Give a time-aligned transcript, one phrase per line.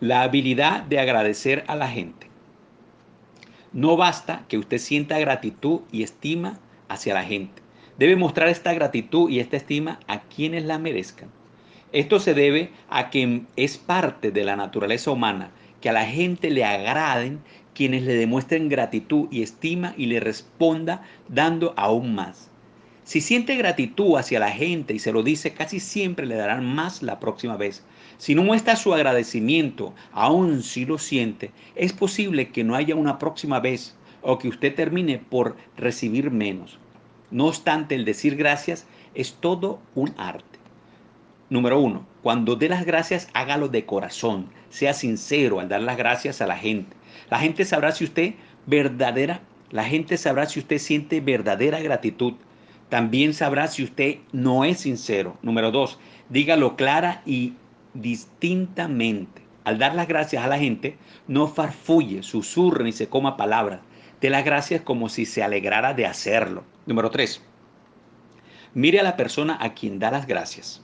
[0.00, 2.28] La habilidad de agradecer a la gente.
[3.72, 7.62] No basta que usted sienta gratitud y estima hacia la gente.
[7.98, 11.30] Debe mostrar esta gratitud y esta estima a quienes la merezcan.
[11.90, 15.50] Esto se debe a que es parte de la naturaleza humana
[15.80, 17.40] que a la gente le agraden
[17.74, 22.52] quienes le demuestren gratitud y estima y le responda dando aún más.
[23.02, 27.02] Si siente gratitud hacia la gente y se lo dice, casi siempre le darán más
[27.02, 27.82] la próxima vez.
[28.18, 33.18] Si no muestra su agradecimiento, aún si lo siente, es posible que no haya una
[33.18, 36.78] próxima vez o que usted termine por recibir menos.
[37.30, 40.58] No obstante, el decir gracias es todo un arte.
[41.48, 44.48] Número uno, cuando dé las gracias, hágalo de corazón.
[44.68, 46.96] Sea sincero al dar las gracias a la gente.
[47.30, 48.34] La gente sabrá si usted
[48.66, 52.34] verdadera, la gente sabrá si usted siente verdadera gratitud.
[52.88, 55.38] También sabrá si usted no es sincero.
[55.40, 57.52] Número dos, dígalo clara y
[57.94, 59.42] distintamente.
[59.64, 63.80] Al dar las gracias a la gente, no farfulle, susurre ni se coma palabras.
[64.20, 66.64] Dé las gracias como si se alegrara de hacerlo.
[66.86, 67.42] Número 3.
[68.74, 70.82] Mire a la persona a quien da las gracias.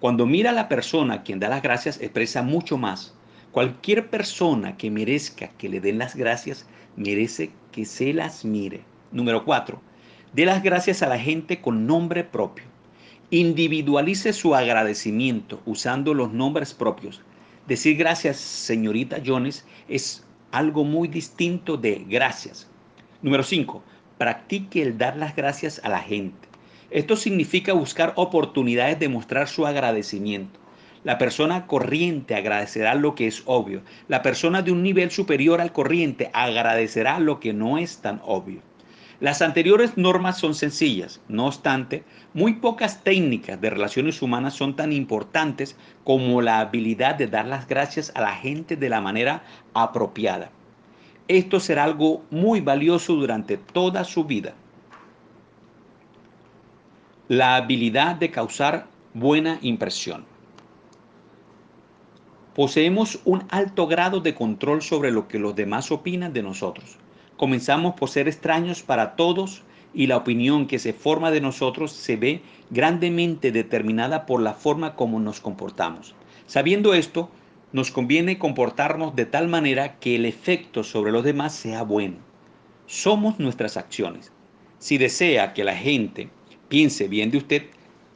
[0.00, 3.14] Cuando mira a la persona a quien da las gracias, expresa mucho más.
[3.52, 6.66] Cualquier persona que merezca que le den las gracias,
[6.96, 8.84] merece que se las mire.
[9.12, 9.80] Número 4.
[10.34, 12.75] Dé las gracias a la gente con nombre propio.
[13.30, 17.22] Individualice su agradecimiento usando los nombres propios.
[17.66, 22.68] Decir gracias, señorita Jones, es algo muy distinto de gracias.
[23.22, 23.82] Número 5
[24.18, 26.48] practique el dar las gracias a la gente.
[26.90, 30.60] Esto significa buscar oportunidades de mostrar su agradecimiento.
[31.04, 33.82] La persona corriente agradecerá lo que es obvio.
[34.08, 38.60] La persona de un nivel superior al corriente agradecerá lo que no es tan obvio.
[39.18, 44.92] Las anteriores normas son sencillas, no obstante, muy pocas técnicas de relaciones humanas son tan
[44.92, 50.50] importantes como la habilidad de dar las gracias a la gente de la manera apropiada.
[51.28, 54.52] Esto será algo muy valioso durante toda su vida.
[57.28, 60.26] La habilidad de causar buena impresión.
[62.54, 66.98] Poseemos un alto grado de control sobre lo que los demás opinan de nosotros.
[67.36, 72.16] Comenzamos por ser extraños para todos y la opinión que se forma de nosotros se
[72.16, 76.14] ve grandemente determinada por la forma como nos comportamos.
[76.46, 77.30] Sabiendo esto,
[77.72, 82.16] nos conviene comportarnos de tal manera que el efecto sobre los demás sea bueno.
[82.86, 84.32] Somos nuestras acciones.
[84.78, 86.30] Si desea que la gente
[86.68, 87.62] piense bien de usted,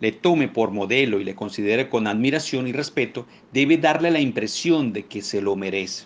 [0.00, 4.92] le tome por modelo y le considere con admiración y respeto, debe darle la impresión
[4.92, 6.04] de que se lo merece.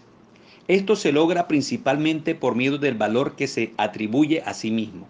[0.69, 5.06] Esto se logra principalmente por medio del valor que se atribuye a sí mismo.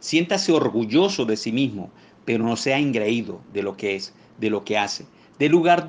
[0.00, 1.90] Siéntase orgulloso de sí mismo,
[2.24, 5.04] pero no sea ingreído de lo que es, de lo que hace,
[5.38, 5.86] del lugar,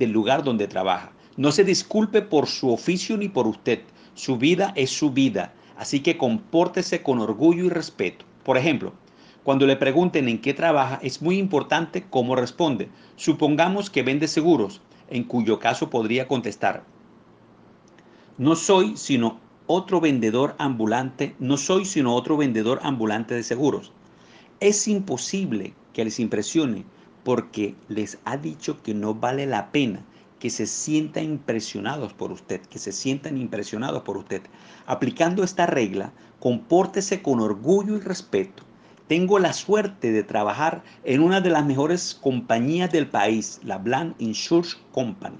[0.00, 1.12] del lugar donde trabaja.
[1.36, 3.82] No se disculpe por su oficio ni por usted.
[4.14, 8.24] Su vida es su vida, así que compórtese con orgullo y respeto.
[8.42, 8.94] Por ejemplo,
[9.44, 12.88] cuando le pregunten en qué trabaja, es muy importante cómo responde.
[13.14, 16.82] Supongamos que vende seguros, en cuyo caso podría contestar,
[18.38, 23.92] no soy sino otro vendedor ambulante, no soy sino otro vendedor ambulante de seguros.
[24.60, 26.84] Es imposible que les impresione
[27.24, 30.04] porque les ha dicho que no vale la pena
[30.38, 34.42] que se sientan impresionados por usted, que se sientan impresionados por usted.
[34.84, 38.64] Aplicando esta regla, compórtese con orgullo y respeto.
[39.08, 44.14] Tengo la suerte de trabajar en una de las mejores compañías del país, la Bland
[44.18, 45.38] Insurance Company.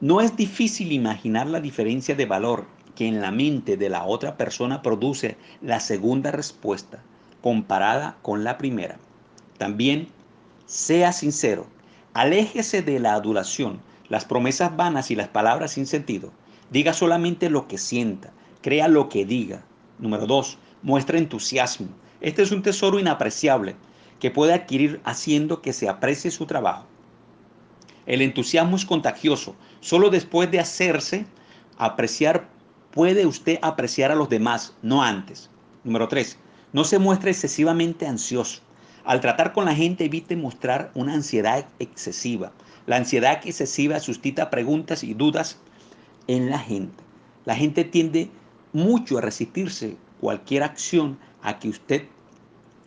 [0.00, 4.36] No es difícil imaginar la diferencia de valor que en la mente de la otra
[4.36, 7.02] persona produce la segunda respuesta
[7.42, 8.98] comparada con la primera.
[9.58, 10.08] También
[10.66, 11.66] sea sincero
[12.14, 16.32] Aléjese de la adulación, las promesas vanas y las palabras sin sentido.
[16.68, 19.62] Diga solamente lo que sienta, crea lo que diga.
[20.00, 21.88] Número dos, muestra entusiasmo.
[22.20, 23.76] Este es un tesoro inapreciable
[24.18, 26.86] que puede adquirir haciendo que se aprecie su trabajo.
[28.08, 29.54] El entusiasmo es contagioso.
[29.80, 31.26] Solo después de hacerse
[31.76, 32.48] apreciar
[32.90, 35.50] puede usted apreciar a los demás, no antes.
[35.84, 36.38] Número tres,
[36.72, 38.62] no se muestre excesivamente ansioso.
[39.04, 42.50] Al tratar con la gente evite mostrar una ansiedad excesiva.
[42.86, 45.58] La ansiedad excesiva suscita preguntas y dudas
[46.28, 47.04] en la gente.
[47.44, 48.30] La gente tiende
[48.72, 52.04] mucho a resistirse cualquier acción a que usted,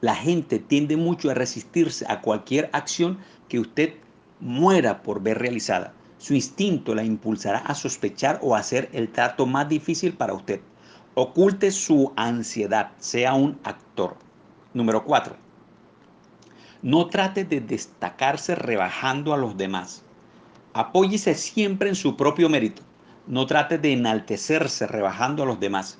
[0.01, 3.19] la gente tiende mucho a resistirse a cualquier acción
[3.49, 3.93] que usted
[4.41, 5.93] muera por ver realizada.
[6.17, 10.59] Su instinto la impulsará a sospechar o hacer el trato más difícil para usted.
[11.13, 14.17] Oculte su ansiedad, sea un actor.
[14.73, 15.35] Número 4.
[16.81, 20.03] No trate de destacarse rebajando a los demás.
[20.73, 22.81] Apóyese siempre en su propio mérito.
[23.27, 25.99] No trate de enaltecerse rebajando a los demás.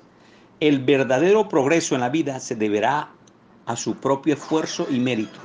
[0.60, 3.10] El verdadero progreso en la vida se deberá
[3.66, 5.38] a su propio esfuerzo y mérito.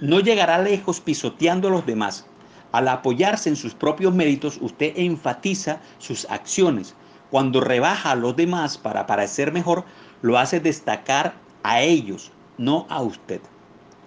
[0.00, 2.26] No llegará lejos pisoteando a los demás.
[2.72, 6.94] Al apoyarse en sus propios méritos, usted enfatiza sus acciones.
[7.30, 9.84] Cuando rebaja a los demás para parecer mejor,
[10.22, 13.40] lo hace destacar a ellos, no a usted.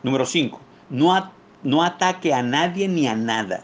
[0.03, 0.59] Número 5.
[0.89, 1.31] No,
[1.63, 3.63] no ataque a nadie ni a nada.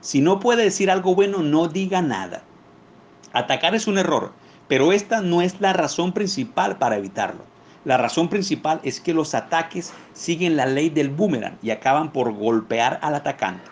[0.00, 2.42] Si no puede decir algo bueno, no diga nada.
[3.32, 4.32] Atacar es un error,
[4.68, 7.44] pero esta no es la razón principal para evitarlo.
[7.84, 12.32] La razón principal es que los ataques siguen la ley del boomerang y acaban por
[12.32, 13.70] golpear al atacante.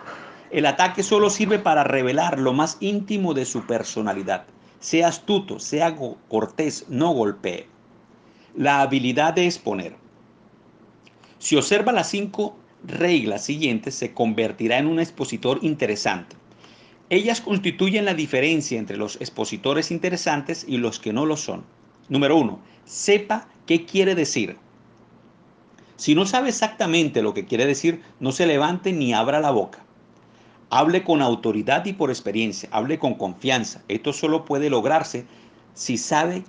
[0.53, 4.45] El ataque solo sirve para revelar lo más íntimo de su personalidad.
[4.81, 5.97] Sea astuto, sea
[6.29, 7.69] cortés, no golpee.
[8.55, 9.97] La habilidad de exponer.
[11.39, 12.55] Si observa las cinco
[12.85, 16.37] reglas siguientes, se convertirá en un expositor interesante.
[17.09, 21.65] Ellas constituyen la diferencia entre los expositores interesantes y los que no lo son.
[22.11, 24.59] Número uno, sepa qué quiere decir.
[25.97, 29.83] Si no sabe exactamente lo que quiere decir, no se levante ni abra la boca.
[30.75, 33.83] Hable con autoridad y por experiencia, hable con confianza.
[33.89, 35.27] Esto solo puede lograrse
[35.75, 36.45] si sabe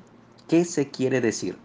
[0.47, 1.57] qué se quiere decir.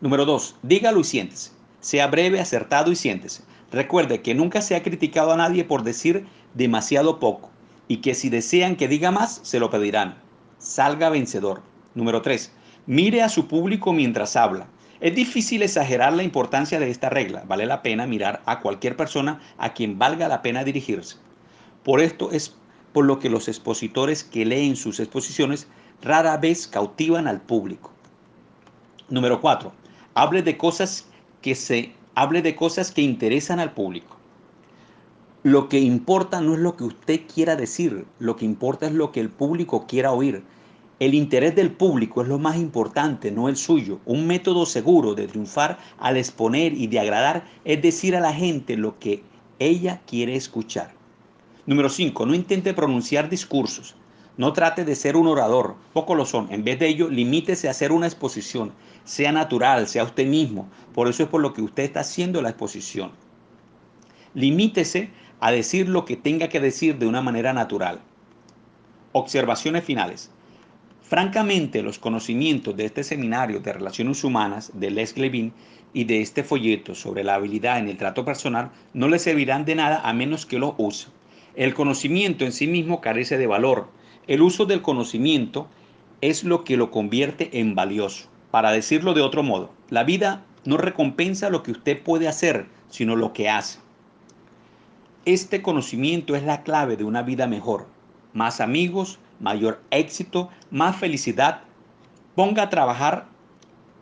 [0.00, 1.50] Número dos, dígalo y siéntese.
[1.80, 3.42] Sea breve, acertado y siéntese.
[3.72, 6.24] Recuerde que nunca se ha criticado a nadie por decir
[6.54, 7.50] demasiado poco
[7.88, 10.18] y que si desean que diga más, se lo pedirán.
[10.58, 11.62] Salga vencedor.
[11.96, 12.52] Número 3.
[12.86, 14.68] Mire a su público mientras habla.
[15.00, 17.42] Es difícil exagerar la importancia de esta regla.
[17.48, 21.16] Vale la pena mirar a cualquier persona a quien valga la pena dirigirse.
[21.84, 22.54] Por esto es
[22.92, 25.68] por lo que los expositores que leen sus exposiciones
[26.02, 27.90] rara vez cautivan al público.
[29.08, 29.72] Número 4.
[30.14, 31.06] Hable de cosas
[31.42, 34.16] que se hable de cosas que interesan al público.
[35.44, 39.12] Lo que importa no es lo que usted quiera decir, lo que importa es lo
[39.12, 40.42] que el público quiera oír.
[40.98, 44.00] El interés del público es lo más importante, no el suyo.
[44.04, 48.76] Un método seguro de triunfar al exponer y de agradar es decir a la gente
[48.76, 49.22] lo que
[49.60, 50.97] ella quiere escuchar.
[51.68, 52.24] Número 5.
[52.24, 53.94] No intente pronunciar discursos.
[54.38, 56.50] No trate de ser un orador, poco lo son.
[56.50, 58.72] En vez de ello, limítese a hacer una exposición.
[59.04, 60.66] Sea natural, sea usted mismo.
[60.94, 63.10] Por eso es por lo que usted está haciendo la exposición.
[64.32, 65.10] Limítese
[65.40, 68.00] a decir lo que tenga que decir de una manera natural.
[69.12, 70.30] Observaciones finales.
[71.02, 75.52] Francamente, los conocimientos de este seminario de relaciones humanas de Les Levin
[75.92, 79.74] y de este folleto sobre la habilidad en el trato personal no le servirán de
[79.74, 81.08] nada a menos que lo use.
[81.58, 83.88] El conocimiento en sí mismo carece de valor,
[84.28, 85.66] el uso del conocimiento
[86.20, 88.28] es lo que lo convierte en valioso.
[88.52, 93.16] Para decirlo de otro modo, la vida no recompensa lo que usted puede hacer, sino
[93.16, 93.80] lo que hace.
[95.24, 97.88] Este conocimiento es la clave de una vida mejor.
[98.34, 101.62] Más amigos, mayor éxito, más felicidad.
[102.36, 103.26] Ponga a trabajar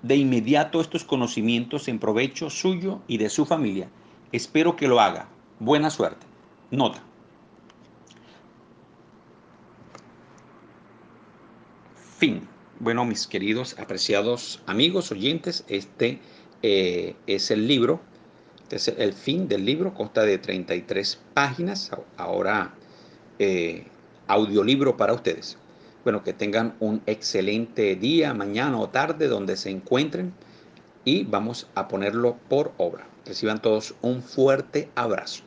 [0.02, 3.88] de inmediato estos conocimientos en provecho suyo y de su familia.
[4.30, 5.30] Espero que lo haga.
[5.58, 6.26] Buena suerte.
[6.70, 7.02] Nota.
[12.18, 12.48] Fin.
[12.80, 16.18] Bueno, mis queridos, apreciados amigos, oyentes, este
[16.62, 18.00] eh, es el libro,
[18.62, 22.72] este es el fin del libro, consta de 33 páginas, ahora
[23.38, 23.84] eh,
[24.28, 25.58] audiolibro para ustedes.
[26.04, 30.32] Bueno, que tengan un excelente día, mañana o tarde, donde se encuentren
[31.04, 33.06] y vamos a ponerlo por obra.
[33.26, 35.45] Reciban todos un fuerte abrazo.